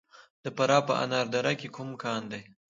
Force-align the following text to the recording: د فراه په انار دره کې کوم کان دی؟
د 0.43 0.45
فراه 0.57 0.83
په 0.87 0.93
انار 1.03 1.25
دره 1.33 1.53
کې 1.59 1.67
کوم 1.75 1.89
کان 2.03 2.21
دی؟ 2.31 2.41